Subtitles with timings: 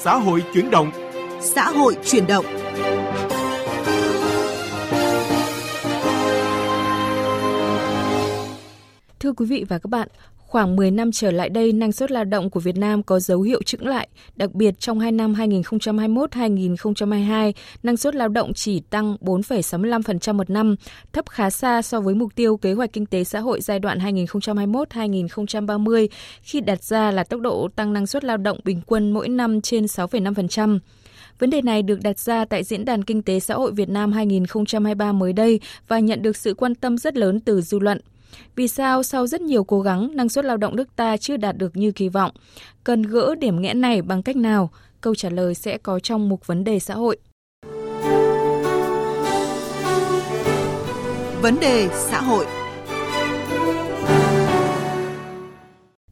[0.00, 0.90] Xã hội chuyển động.
[1.40, 2.44] Xã hội chuyển động.
[9.20, 10.08] Thưa quý vị và các bạn,
[10.48, 13.42] Khoảng 10 năm trở lại đây, năng suất lao động của Việt Nam có dấu
[13.42, 19.16] hiệu chững lại, đặc biệt trong 2 năm 2021-2022, năng suất lao động chỉ tăng
[19.20, 20.76] 4,65% một năm,
[21.12, 23.98] thấp khá xa so với mục tiêu kế hoạch kinh tế xã hội giai đoạn
[23.98, 26.08] 2021-2030
[26.42, 29.60] khi đặt ra là tốc độ tăng năng suất lao động bình quân mỗi năm
[29.60, 30.78] trên 6,5%.
[31.38, 34.12] Vấn đề này được đặt ra tại Diễn đàn Kinh tế Xã hội Việt Nam
[34.12, 38.00] 2023 mới đây và nhận được sự quan tâm rất lớn từ dư luận.
[38.56, 41.56] Vì sao sau rất nhiều cố gắng, năng suất lao động nước ta chưa đạt
[41.56, 42.32] được như kỳ vọng?
[42.84, 44.70] Cần gỡ điểm nghẽn này bằng cách nào?
[45.00, 47.18] Câu trả lời sẽ có trong mục vấn đề xã hội.
[51.42, 52.46] Vấn đề xã hội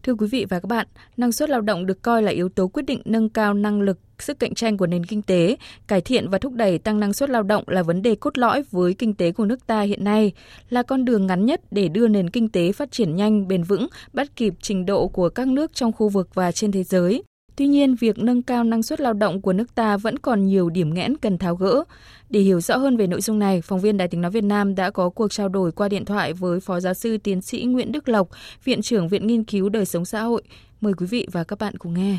[0.06, 2.68] Thưa quý vị và các bạn, năng suất lao động được coi là yếu tố
[2.68, 6.28] quyết định nâng cao năng lực, sức cạnh tranh của nền kinh tế, cải thiện
[6.28, 9.14] và thúc đẩy tăng năng suất lao động là vấn đề cốt lõi với kinh
[9.14, 10.32] tế của nước ta hiện nay,
[10.70, 13.86] là con đường ngắn nhất để đưa nền kinh tế phát triển nhanh, bền vững,
[14.12, 17.22] bắt kịp trình độ của các nước trong khu vực và trên thế giới.
[17.56, 20.70] Tuy nhiên, việc nâng cao năng suất lao động của nước ta vẫn còn nhiều
[20.70, 21.84] điểm nghẽn cần tháo gỡ.
[22.30, 24.74] Để hiểu rõ hơn về nội dung này, phóng viên Đài tiếng nói Việt Nam
[24.74, 27.92] đã có cuộc trao đổi qua điện thoại với Phó giáo sư tiến sĩ Nguyễn
[27.92, 28.28] Đức Lộc,
[28.64, 30.42] Viện trưởng Viện Nghiên cứu Đời sống xã hội.
[30.80, 32.18] Mời quý vị và các bạn cùng nghe.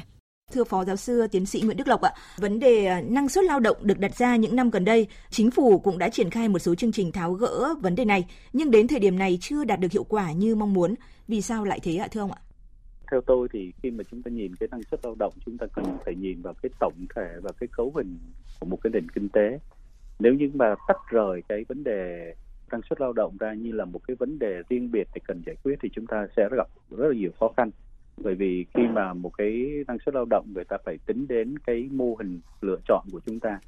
[0.54, 3.44] Thưa Phó Giáo sư Tiến sĩ Nguyễn Đức Lộc ạ, vấn đề à, năng suất
[3.44, 6.50] lao động được đặt ra những năm gần đây, chính phủ cũng đã triển khai
[6.50, 9.64] một số chương trình tháo gỡ vấn đề này, nhưng đến thời điểm này chưa
[9.64, 10.96] đạt được hiệu quả như mong muốn.
[11.28, 12.40] Vì sao lại thế ạ thưa ông ạ?
[13.12, 15.68] Theo tôi thì khi mà chúng ta nhìn cái năng suất lao động, chúng ta
[15.74, 18.18] cần phải nhìn vào cái tổng thể và cái cấu hình
[18.60, 19.60] của một cái nền kinh tế.
[20.20, 22.34] Nếu như mà tách rời cái vấn đề
[22.72, 25.42] năng suất lao động ra như là một cái vấn đề riêng biệt để cần
[25.46, 27.72] giải quyết thì chúng ta sẽ gặp rất là nhiều khó khăn.
[28.18, 31.60] Bởi vì khi mà một cái năng suất lao động người ta phải tính đến
[31.60, 33.60] cái mô hình lựa chọn của chúng ta,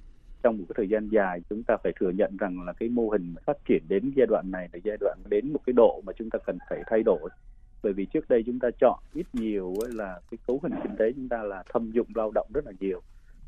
[0.43, 3.09] trong một cái thời gian dài chúng ta phải thừa nhận rằng là cái mô
[3.09, 6.13] hình phát triển đến giai đoạn này là giai đoạn đến một cái độ mà
[6.13, 7.29] chúng ta cần phải thay đổi
[7.83, 11.11] bởi vì trước đây chúng ta chọn ít nhiều là cái cấu hình kinh tế
[11.15, 13.01] chúng ta là thâm dụng lao động rất là nhiều.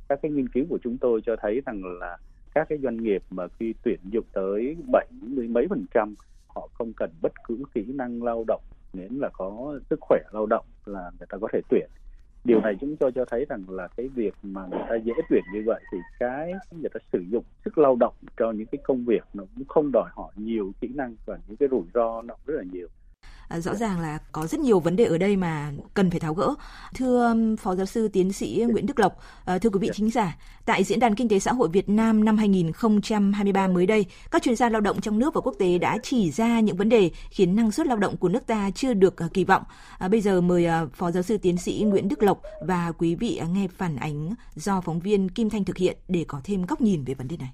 [0.09, 2.17] Các cái nghiên cứu của chúng tôi cho thấy rằng là
[2.53, 6.15] các cái doanh nghiệp mà khi tuyển dụng tới bảy mươi mấy phần trăm,
[6.47, 8.61] họ không cần bất cứ kỹ năng lao động,
[8.93, 11.89] miễn là có sức khỏe lao động là người ta có thể tuyển.
[12.43, 15.43] Điều này chúng tôi cho thấy rằng là cái việc mà người ta dễ tuyển
[15.53, 19.05] như vậy thì cái người ta sử dụng sức lao động cho những cái công
[19.05, 22.35] việc nó cũng không đòi hỏi nhiều kỹ năng và những cái rủi ro nó
[22.45, 22.87] rất là nhiều
[23.59, 26.53] rõ ràng là có rất nhiều vấn đề ở đây mà cần phải tháo gỡ.
[26.95, 30.37] Thưa Phó Giáo sư Tiến sĩ Nguyễn Đức Lộc, à, thưa quý vị thính giả,
[30.65, 34.55] tại Diễn đàn Kinh tế Xã hội Việt Nam năm 2023 mới đây, các chuyên
[34.55, 37.55] gia lao động trong nước và quốc tế đã chỉ ra những vấn đề khiến
[37.55, 39.63] năng suất lao động của nước ta chưa được à, kỳ vọng.
[39.97, 43.41] À, bây giờ mời Phó Giáo sư Tiến sĩ Nguyễn Đức Lộc và quý vị
[43.53, 47.03] nghe phản ánh do phóng viên Kim Thanh thực hiện để có thêm góc nhìn
[47.03, 47.49] về vấn đề này.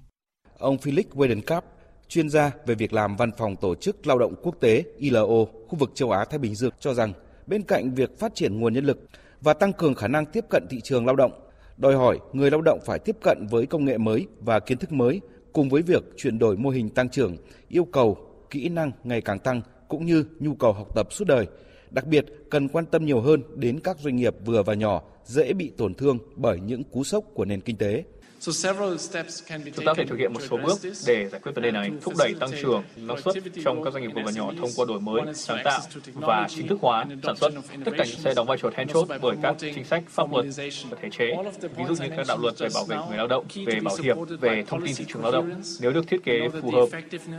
[0.58, 1.62] Ông Felix Weidenkopf,
[2.08, 5.78] chuyên gia về việc làm văn phòng Tổ chức Lao động Quốc tế ILO khu
[5.78, 7.12] vực châu Á Thái Bình Dương cho rằng
[7.46, 8.98] bên cạnh việc phát triển nguồn nhân lực
[9.40, 11.32] và tăng cường khả năng tiếp cận thị trường lao động,
[11.76, 14.92] đòi hỏi người lao động phải tiếp cận với công nghệ mới và kiến thức
[14.92, 15.20] mới
[15.52, 17.36] cùng với việc chuyển đổi mô hình tăng trưởng,
[17.68, 18.16] yêu cầu
[18.50, 21.46] kỹ năng ngày càng tăng cũng như nhu cầu học tập suốt đời.
[21.90, 25.52] Đặc biệt cần quan tâm nhiều hơn đến các doanh nghiệp vừa và nhỏ dễ
[25.52, 28.04] bị tổn thương bởi những cú sốc của nền kinh tế.
[28.40, 32.14] Chúng ta thể thực hiện một số bước để giải quyết vấn đề này, thúc
[32.18, 33.34] đẩy tăng trưởng, năng suất
[33.64, 35.80] trong các doanh nghiệp vừa và nhỏ thông qua đổi mới, sáng tạo
[36.14, 37.52] và chính thức hóa sản xuất.
[37.84, 40.46] Tất cả những sẽ đóng vai trò then chốt bởi các chính sách, pháp luật
[40.90, 41.36] và thể chế,
[41.76, 44.16] ví dụ như các đạo luật về bảo vệ người lao động, về bảo hiểm,
[44.40, 45.62] về thông tin thị trường lao động.
[45.80, 46.86] Nếu được thiết kế phù hợp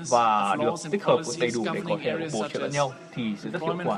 [0.09, 3.49] và được tích hợp đầy đủ để có thể bổ trợ lẫn nhau thì sẽ
[3.49, 3.97] rất hiệu quả.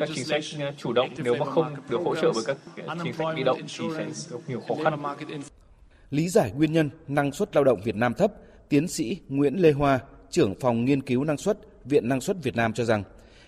[0.00, 0.42] Các chính sách
[0.78, 2.56] chủ động nếu mà không được hỗ trợ với các
[3.02, 5.02] chính sách bị động thì sẽ gặp nhiều khó khăn.
[6.10, 8.32] Lý giải nguyên nhân năng suất lao động Việt Nam thấp,
[8.68, 12.56] tiến sĩ Nguyễn Lê Hoa, trưởng phòng nghiên cứu năng suất, Viện Năng suất Việt
[12.56, 13.02] Nam cho rằng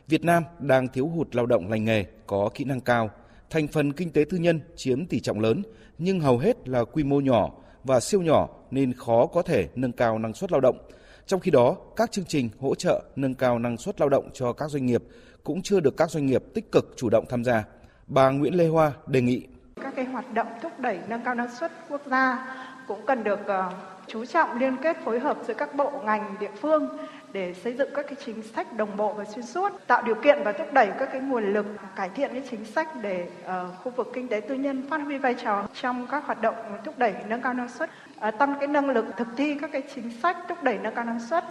[0.08, 3.10] Việt Nam đang thiếu hụt lao động lành nghề có kỹ năng cao,
[3.50, 5.62] thành phần kinh tế tư nhân chiếm tỷ trọng lớn
[5.98, 7.50] nhưng hầu hết là quy mô nhỏ
[7.84, 10.78] và siêu nhỏ nên khó có thể nâng cao năng suất lao động.
[11.26, 14.52] Trong khi đó, các chương trình hỗ trợ nâng cao năng suất lao động cho
[14.52, 15.02] các doanh nghiệp
[15.44, 17.64] cũng chưa được các doanh nghiệp tích cực chủ động tham gia.
[18.06, 19.46] Bà Nguyễn Lê Hoa đề nghị
[19.82, 22.46] các cái hoạt động thúc đẩy nâng cao năng suất quốc gia
[22.86, 23.72] cũng cần được uh,
[24.06, 26.98] chú trọng liên kết phối hợp giữa các bộ ngành địa phương
[27.32, 30.38] để xây dựng các cái chính sách đồng bộ và xuyên suốt, tạo điều kiện
[30.44, 31.66] và thúc đẩy các cái nguồn lực,
[31.96, 35.18] cải thiện cái chính sách để uh, khu vực kinh tế tư nhân phát huy
[35.18, 36.54] vai trò trong các hoạt động
[36.84, 37.90] thúc đẩy nâng cao năng suất,
[38.28, 41.04] uh, tăng cái năng lực thực thi các cái chính sách thúc đẩy nâng cao
[41.04, 41.44] năng suất.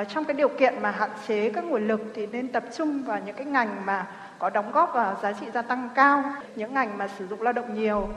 [0.00, 3.02] Uh, trong cái điều kiện mà hạn chế các nguồn lực thì nên tập trung
[3.02, 4.06] vào những cái ngành mà
[4.42, 6.22] có đóng góp vào giá trị gia tăng cao,
[6.56, 8.08] những ngành mà sử dụng lao động nhiều.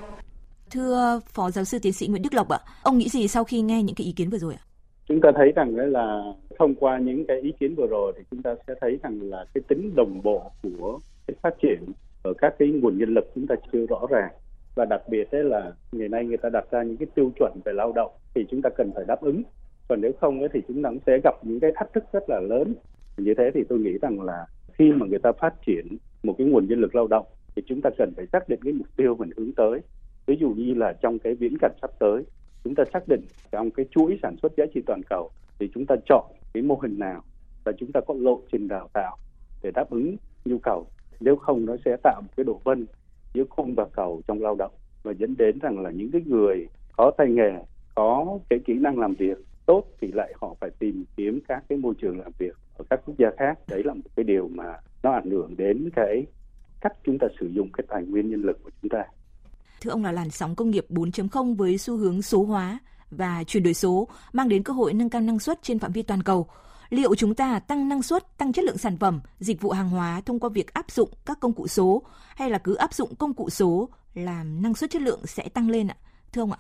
[0.72, 3.62] Thưa Phó Giáo sư Tiến sĩ Nguyễn Đức Lộc ạ, ông nghĩ gì sau khi
[3.62, 4.64] nghe những cái ý kiến vừa rồi ạ?
[5.08, 6.24] Chúng ta thấy rằng là
[6.60, 9.46] thông qua những cái ý kiến vừa rồi thì chúng ta sẽ thấy rằng là
[9.54, 11.92] cái tính đồng bộ của cái phát triển
[12.24, 14.32] ở các cái nguồn nhân lực chúng ta chưa rõ ràng
[14.76, 17.52] và đặc biệt đấy là ngày nay người ta đặt ra những cái tiêu chuẩn
[17.66, 19.44] về lao động thì chúng ta cần phải đáp ứng
[19.88, 22.24] còn nếu không ấy thì chúng ta cũng sẽ gặp những cái thách thức rất
[22.30, 22.76] là lớn
[23.18, 24.46] như thế thì tôi nghĩ rằng là
[24.78, 27.26] khi mà người ta phát triển một cái nguồn nhân lực lao động,
[27.56, 29.80] thì chúng ta cần phải xác định cái mục tiêu mình hướng tới.
[30.26, 32.24] Ví dụ như là trong cái viễn cảnh sắp tới,
[32.64, 35.30] chúng ta xác định trong cái chuỗi sản xuất giá trị toàn cầu,
[35.60, 37.22] thì chúng ta chọn cái mô hình nào
[37.64, 39.18] và chúng ta có lộ trình đào tạo
[39.64, 40.88] để đáp ứng nhu cầu.
[41.20, 42.86] Nếu không, nó sẽ tạo một cái độ vân
[43.34, 44.72] giữa cung và cầu trong lao động
[45.04, 46.68] và dẫn đến rằng là những cái người
[46.98, 47.52] có tay nghề,
[47.96, 51.78] có cái kỹ năng làm việc tốt thì lại họ phải tìm kiếm các cái
[51.78, 54.78] môi trường làm việc ở các quốc gia khác đấy là một cái điều mà
[55.04, 56.26] nó ảnh hưởng đến cái
[56.82, 59.04] cách chúng ta sử dụng cái tài nguyên nhân lực của chúng ta
[59.82, 62.80] thưa ông là làn sóng công nghiệp 4.0 với xu hướng số hóa
[63.12, 66.04] và chuyển đổi số mang đến cơ hội nâng cao năng suất trên phạm vi
[66.04, 66.48] toàn cầu
[66.90, 70.22] liệu chúng ta tăng năng suất, tăng chất lượng sản phẩm, dịch vụ hàng hóa
[70.26, 72.04] thông qua việc áp dụng các công cụ số
[72.36, 75.70] hay là cứ áp dụng công cụ số làm năng suất chất lượng sẽ tăng
[75.70, 75.96] lên ạ?
[76.34, 76.60] Thưa ông ạ.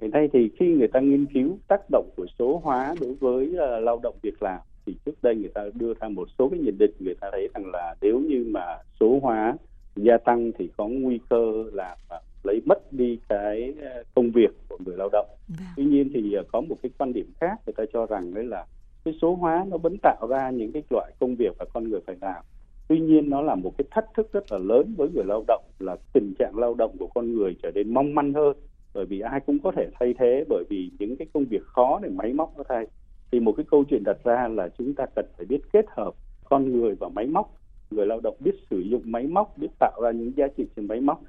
[0.00, 3.46] Hiện nay thì khi người ta nghiên cứu tác động của số hóa đối với
[3.48, 6.60] uh, lao động việc làm thì trước đây người ta đưa ra một số cái
[6.60, 9.56] nhận định người ta thấy rằng là nếu như mà số hóa
[9.96, 11.96] gia tăng thì có nguy cơ là
[12.42, 15.26] lấy mất đi cái ờ, công việc của người lao động.
[15.48, 15.66] Vâng.
[15.76, 18.44] Tuy nhiên thì ờ, có một cái quan điểm khác người ta cho rằng đấy
[18.44, 18.66] là
[19.04, 22.00] cái số hóa nó vẫn tạo ra những cái loại công việc và con người
[22.06, 22.44] phải làm
[22.88, 25.64] tuy nhiên nó là một cái thách thức rất là lớn với người lao động
[25.78, 28.56] là tình trạng lao động của con người trở nên mong manh hơn
[28.94, 32.00] bởi vì ai cũng có thể thay thế bởi vì những cái công việc khó
[32.02, 32.86] để máy móc nó thay
[33.32, 36.14] thì một cái câu chuyện đặt ra là chúng ta cần phải biết kết hợp
[36.44, 37.56] con người và máy móc
[37.90, 40.88] người lao động biết sử dụng máy móc, biết tạo ra những giá trị trên
[40.88, 41.20] máy móc,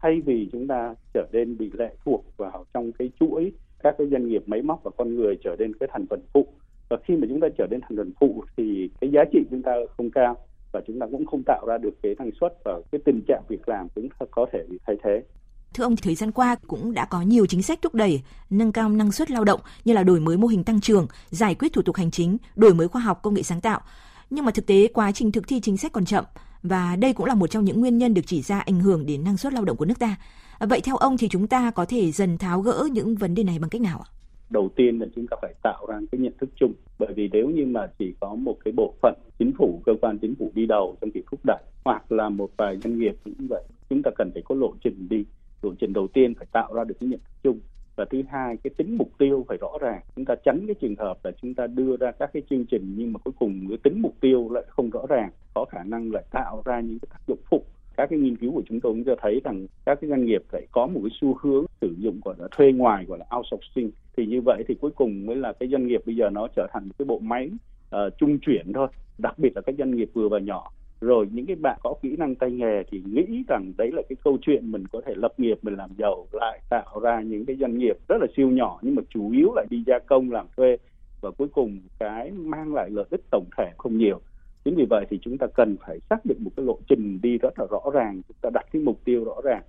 [0.00, 3.52] thay vì chúng ta trở nên bị lệ thuộc vào trong cái chuỗi
[3.82, 6.46] các cái doanh nghiệp máy móc và con người trở nên cái thành phần phụ
[6.88, 9.62] và khi mà chúng ta trở nên thành phần phụ thì cái giá trị chúng
[9.62, 10.36] ta không cao
[10.72, 13.42] và chúng ta cũng không tạo ra được cái năng suất và cái tình trạng
[13.48, 15.22] việc làm cũng có thể bị thay thế.
[15.74, 18.88] Thưa ông, thời gian qua cũng đã có nhiều chính sách thúc đẩy nâng cao
[18.88, 21.82] năng suất lao động như là đổi mới mô hình tăng trưởng, giải quyết thủ
[21.82, 23.80] tục hành chính, đổi mới khoa học công nghệ sáng tạo.
[24.30, 26.24] Nhưng mà thực tế quá trình thực thi chính sách còn chậm
[26.62, 29.24] và đây cũng là một trong những nguyên nhân được chỉ ra ảnh hưởng đến
[29.24, 30.16] năng suất lao động của nước ta.
[30.60, 33.58] Vậy theo ông thì chúng ta có thể dần tháo gỡ những vấn đề này
[33.58, 34.08] bằng cách nào ạ?
[34.52, 37.50] đầu tiên là chúng ta phải tạo ra cái nhận thức chung bởi vì nếu
[37.50, 40.66] như mà chỉ có một cái bộ phận chính phủ cơ quan chính phủ đi
[40.66, 44.10] đầu trong việc thúc đẩy hoặc là một vài doanh nghiệp cũng vậy chúng ta
[44.18, 45.24] cần phải có lộ trình đi
[45.62, 47.60] lộ trình đầu tiên phải tạo ra được cái nhận thức chung.
[47.96, 50.00] Và thứ hai cái tính mục tiêu phải rõ ràng.
[50.16, 52.94] Chúng ta tránh cái trường hợp là chúng ta đưa ra các cái chương trình
[52.96, 55.30] nhưng mà cuối cùng cái tính mục tiêu lại không rõ ràng.
[55.54, 57.64] Có khả năng lại tạo ra những cái tác dụng phụ.
[57.96, 60.42] Các cái nghiên cứu của chúng tôi cũng cho thấy rằng các cái doanh nghiệp
[60.52, 63.90] lại có một cái xu hướng sử dụng gọi là thuê ngoài gọi là outsourcing.
[64.16, 66.66] Thì như vậy thì cuối cùng mới là cái doanh nghiệp bây giờ nó trở
[66.72, 67.50] thành cái bộ máy
[67.96, 68.88] uh, trung chuyển thôi.
[69.18, 70.70] Đặc biệt là các doanh nghiệp vừa và nhỏ
[71.02, 74.16] rồi những cái bạn có kỹ năng tay nghề thì nghĩ rằng đấy là cái
[74.24, 77.56] câu chuyện mình có thể lập nghiệp, mình làm giàu, lại tạo ra những cái
[77.56, 80.46] doanh nghiệp rất là siêu nhỏ, nhưng mà chủ yếu lại đi gia công, làm
[80.56, 80.76] thuê
[81.20, 84.20] và cuối cùng cái mang lại lợi ích tổng thể không nhiều.
[84.64, 87.38] Chính vì vậy thì chúng ta cần phải xác định một cái lộ trình đi
[87.38, 89.62] rất là rõ ràng, chúng ta đặt cái mục tiêu rõ ràng.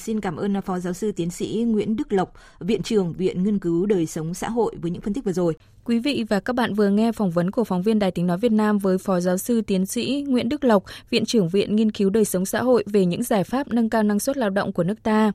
[0.00, 3.42] Xin cảm ơn à, Phó Giáo sư Tiến sĩ Nguyễn Đức Lộc, Viện trưởng Viện
[3.42, 5.54] Nghiên cứu Đời sống xã hội với những phân tích vừa rồi.
[5.84, 8.38] Quý vị và các bạn vừa nghe phỏng vấn của phóng viên Đài Tiếng Nói
[8.38, 11.92] Việt Nam với Phó Giáo sư Tiến sĩ Nguyễn Đức Lộc, Viện trưởng Viện Nghiên
[11.92, 14.72] cứu Đời sống xã hội về những giải pháp nâng cao năng suất lao động
[14.72, 15.32] của nước ta.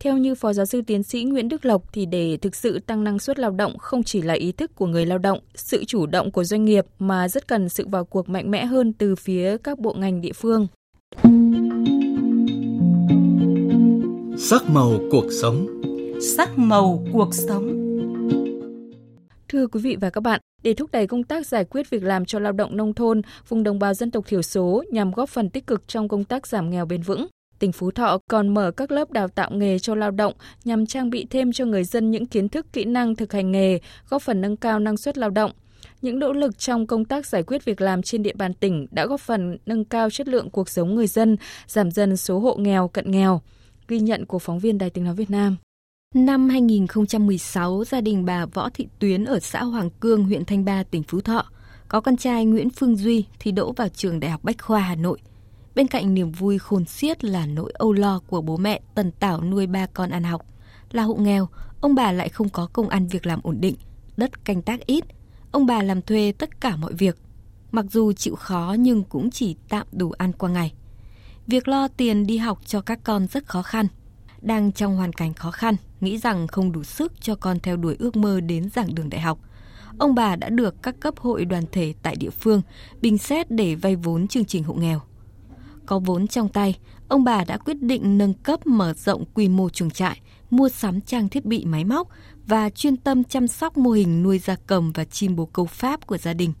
[0.00, 3.04] Theo như Phó Giáo sư Tiến sĩ Nguyễn Đức Lộc thì để thực sự tăng
[3.04, 6.06] năng suất lao động không chỉ là ý thức của người lao động, sự chủ
[6.06, 9.56] động của doanh nghiệp mà rất cần sự vào cuộc mạnh mẽ hơn từ phía
[9.64, 10.66] các bộ ngành địa phương.
[14.40, 15.66] Sắc màu cuộc sống
[16.36, 17.68] Sắc màu cuộc sống
[19.48, 22.24] Thưa quý vị và các bạn, để thúc đẩy công tác giải quyết việc làm
[22.24, 25.50] cho lao động nông thôn, vùng đồng bào dân tộc thiểu số nhằm góp phần
[25.50, 27.26] tích cực trong công tác giảm nghèo bền vững,
[27.58, 31.10] tỉnh Phú Thọ còn mở các lớp đào tạo nghề cho lao động nhằm trang
[31.10, 33.78] bị thêm cho người dân những kiến thức kỹ năng thực hành nghề,
[34.08, 35.50] góp phần nâng cao năng suất lao động.
[36.02, 39.06] Những nỗ lực trong công tác giải quyết việc làm trên địa bàn tỉnh đã
[39.06, 42.88] góp phần nâng cao chất lượng cuộc sống người dân, giảm dần số hộ nghèo
[42.88, 43.40] cận nghèo.
[43.88, 45.56] Ghi nhận của phóng viên Đài tiếng nói Việt Nam.
[46.14, 50.82] Năm 2016, gia đình bà Võ Thị Tuyến ở xã Hoàng Cương, huyện Thanh Ba,
[50.82, 51.44] tỉnh Phú Thọ,
[51.88, 54.94] có con trai Nguyễn Phương Duy thi đỗ vào trường Đại học Bách khoa Hà
[54.94, 55.18] Nội.
[55.74, 59.44] Bên cạnh niềm vui khôn xiết là nỗi âu lo của bố mẹ tần tảo
[59.44, 60.46] nuôi ba con ăn học.
[60.92, 61.48] Là hộ nghèo,
[61.80, 63.74] ông bà lại không có công ăn việc làm ổn định,
[64.16, 65.04] đất canh tác ít.
[65.50, 67.16] Ông bà làm thuê tất cả mọi việc.
[67.70, 70.72] Mặc dù chịu khó nhưng cũng chỉ tạm đủ ăn qua ngày.
[71.48, 73.86] Việc lo tiền đi học cho các con rất khó khăn.
[74.40, 77.96] đang trong hoàn cảnh khó khăn, nghĩ rằng không đủ sức cho con theo đuổi
[77.98, 79.38] ước mơ đến giảng đường đại học.
[79.98, 82.62] Ông bà đã được các cấp hội đoàn thể tại địa phương
[83.00, 85.00] bình xét để vay vốn chương trình hộ nghèo.
[85.86, 86.78] Có vốn trong tay,
[87.08, 91.00] ông bà đã quyết định nâng cấp mở rộng quy mô chuồng trại, mua sắm
[91.00, 92.08] trang thiết bị máy móc
[92.46, 96.06] và chuyên tâm chăm sóc mô hình nuôi gia cầm và chim bồ câu Pháp
[96.06, 96.52] của gia đình.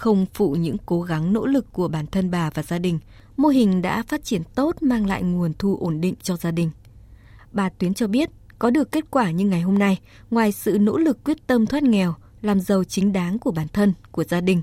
[0.00, 2.98] Không phụ những cố gắng nỗ lực của bản thân bà và gia đình,
[3.36, 6.70] mô hình đã phát triển tốt mang lại nguồn thu ổn định cho gia đình.
[7.52, 9.98] Bà Tuyến cho biết, có được kết quả như ngày hôm nay,
[10.30, 13.94] ngoài sự nỗ lực quyết tâm thoát nghèo, làm giàu chính đáng của bản thân,
[14.10, 14.62] của gia đình,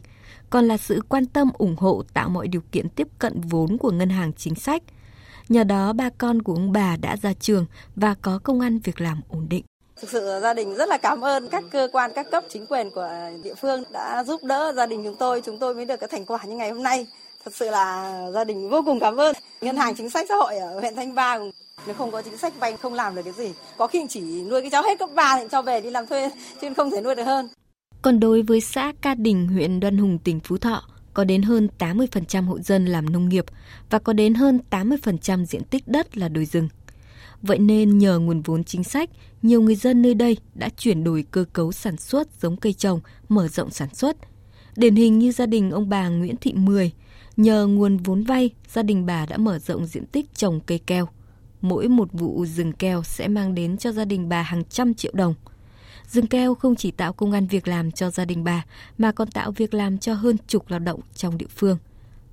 [0.49, 3.91] còn là sự quan tâm ủng hộ tạo mọi điều kiện tiếp cận vốn của
[3.91, 4.83] ngân hàng chính sách.
[5.49, 7.65] Nhờ đó, ba con của ông bà đã ra trường
[7.95, 9.65] và có công ăn việc làm ổn định.
[10.01, 12.89] Thực sự gia đình rất là cảm ơn các cơ quan, các cấp chính quyền
[12.89, 13.09] của
[13.43, 16.25] địa phương đã giúp đỡ gia đình chúng tôi, chúng tôi mới được cái thành
[16.25, 17.07] quả như ngày hôm nay.
[17.45, 19.35] Thật sự là gia đình vô cùng cảm ơn.
[19.61, 21.39] Ngân hàng chính sách xã hội ở huyện Thanh Ba
[21.85, 23.53] nếu không có chính sách vay không làm được cái gì.
[23.77, 26.31] Có khi chỉ nuôi cái cháu hết cấp 3 thì cho về đi làm thuê,
[26.61, 27.49] chứ không thể nuôi được hơn.
[28.01, 31.69] Còn đối với xã Ca Đình, huyện Đoan Hùng, tỉnh Phú Thọ, có đến hơn
[31.79, 33.45] 80% hộ dân làm nông nghiệp
[33.89, 36.69] và có đến hơn 80% diện tích đất là đồi rừng.
[37.41, 39.09] Vậy nên nhờ nguồn vốn chính sách,
[39.41, 42.99] nhiều người dân nơi đây đã chuyển đổi cơ cấu sản xuất giống cây trồng,
[43.29, 44.17] mở rộng sản xuất.
[44.75, 46.91] Điển hình như gia đình ông bà Nguyễn Thị Mười,
[47.37, 51.07] nhờ nguồn vốn vay, gia đình bà đã mở rộng diện tích trồng cây keo.
[51.61, 55.11] Mỗi một vụ rừng keo sẽ mang đến cho gia đình bà hàng trăm triệu
[55.15, 55.33] đồng.
[56.07, 58.65] Rừng keo không chỉ tạo công an việc làm cho gia đình bà,
[58.97, 61.77] mà còn tạo việc làm cho hơn chục lao động trong địa phương.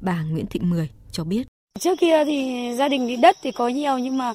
[0.00, 1.46] Bà Nguyễn Thị Mười cho biết.
[1.80, 4.32] Trước kia thì gia đình thì đất thì có nhiều nhưng mà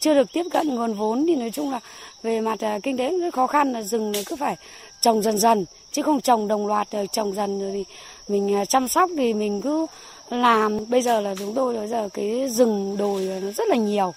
[0.00, 1.80] chưa được tiếp cận nguồn vốn thì nói chung là
[2.22, 4.56] về mặt à, kinh tế rất khó khăn là rừng cứ phải
[5.00, 7.84] trồng dần dần, chứ không trồng đồng loạt trồng dần rồi thì
[8.28, 9.86] mình à, chăm sóc thì mình cứ
[10.30, 14.14] làm bây giờ là chúng tôi, bây giờ cái rừng đồi nó rất là nhiều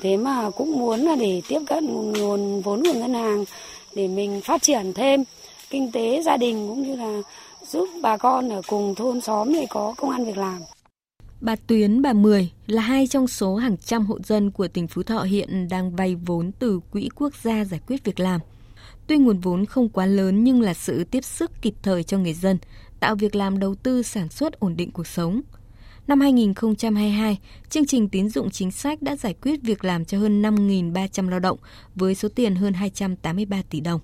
[0.00, 3.44] thế mà cũng muốn là để tiếp cận nguồn vốn của ngân hàng
[3.94, 5.24] để mình phát triển thêm
[5.70, 7.22] kinh tế gia đình cũng như là
[7.68, 10.62] giúp bà con ở cùng thôn xóm này có công an việc làm.
[11.40, 15.02] Bà Tuyến, bà Mười là hai trong số hàng trăm hộ dân của tỉnh Phú
[15.02, 18.40] Thọ hiện đang vay vốn từ Quỹ Quốc gia giải quyết việc làm.
[19.06, 22.34] Tuy nguồn vốn không quá lớn nhưng là sự tiếp sức kịp thời cho người
[22.34, 22.58] dân,
[23.00, 25.40] tạo việc làm đầu tư sản xuất ổn định cuộc sống.
[26.06, 27.38] Năm 2022,
[27.70, 31.40] chương trình tín dụng chính sách đã giải quyết việc làm cho hơn 5.300 lao
[31.40, 31.58] động
[31.94, 34.00] với số tiền hơn 283 tỷ đồng.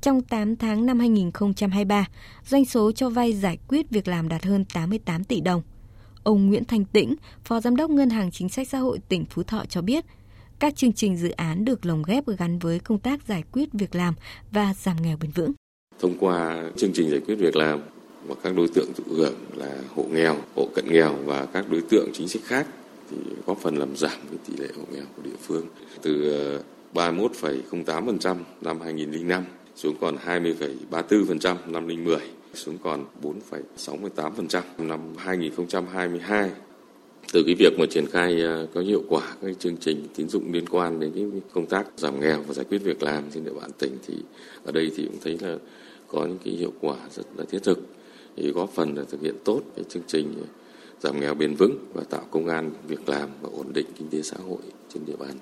[0.00, 2.06] Trong 8 tháng năm 2023,
[2.46, 5.62] doanh số cho vay giải quyết việc làm đạt hơn 88 tỷ đồng.
[6.28, 9.42] Ông Nguyễn Thanh Tĩnh, Phó Giám đốc Ngân hàng Chính sách Xã hội tỉnh Phú
[9.42, 10.04] Thọ cho biết,
[10.58, 13.94] các chương trình dự án được lồng ghép gắn với công tác giải quyết việc
[13.94, 14.14] làm
[14.52, 15.52] và giảm nghèo bền vững.
[16.00, 17.80] Thông qua chương trình giải quyết việc làm
[18.26, 21.80] và các đối tượng thụ hưởng là hộ nghèo, hộ cận nghèo và các đối
[21.80, 22.66] tượng chính sách khác
[23.10, 23.16] thì
[23.46, 25.66] góp phần làm giảm cái tỷ lệ hộ nghèo của địa phương
[26.02, 26.30] từ
[26.94, 29.44] ờ, 31,08% năm 2005
[29.76, 36.50] xuống còn 20,34% năm 2010 xuống còn 4,68% năm 2022
[37.32, 40.52] từ cái việc mà triển khai à, có hiệu quả các chương trình tín dụng
[40.52, 43.54] liên quan đến cái công tác giảm nghèo và giải quyết việc làm trên địa
[43.60, 44.14] bàn tỉnh thì
[44.64, 45.56] ở đây thì cũng thấy là
[46.08, 47.78] có những cái hiệu quả rất là thiết thực
[48.36, 50.34] thì góp phần là thực hiện tốt cái chương trình
[51.00, 54.22] giảm nghèo bền vững và tạo công an việc làm và ổn định kinh tế
[54.22, 54.62] xã hội
[54.94, 55.36] trên địa bàn.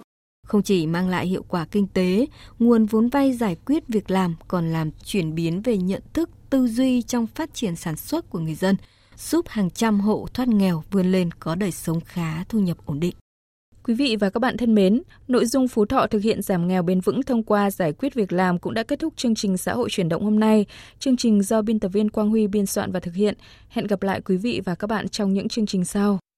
[0.47, 2.27] Không chỉ mang lại hiệu quả kinh tế,
[2.59, 6.67] nguồn vốn vay giải quyết việc làm còn làm chuyển biến về nhận thức, tư
[6.67, 8.76] duy trong phát triển sản xuất của người dân,
[9.17, 13.00] giúp hàng trăm hộ thoát nghèo vươn lên có đời sống khá, thu nhập ổn
[13.00, 13.15] định.
[13.85, 16.83] Quý vị và các bạn thân mến, nội dung Phú Thọ thực hiện giảm nghèo
[16.83, 19.75] bền vững thông qua giải quyết việc làm cũng đã kết thúc chương trình xã
[19.75, 20.67] hội chuyển động hôm nay.
[20.99, 23.35] Chương trình do biên tập viên Quang Huy biên soạn và thực hiện.
[23.69, 26.19] Hẹn gặp lại quý vị và các bạn trong những chương trình sau.